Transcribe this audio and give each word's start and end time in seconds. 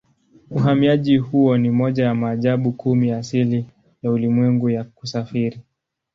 Uhamiaji 0.49 1.17
huo 1.17 1.57
ni 1.57 1.69
moja 1.69 2.05
ya 2.05 2.15
maajabu 2.15 2.71
kumi 2.71 3.07
ya 3.07 3.17
asili 3.17 3.65
ya 4.01 4.11
ulimwengu 4.11 4.69
ya 4.69 4.83
kusafiri. 4.83 5.61